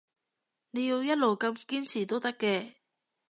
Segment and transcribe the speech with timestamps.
[0.71, 2.73] 你要一路咁堅持都得嘅